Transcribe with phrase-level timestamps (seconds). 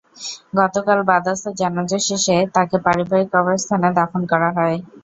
[0.59, 4.77] গতকাল বাদ আসর জানাজা শেষে তাঁকে পারিবারিক কবরস্থানে দাফন করা হয়।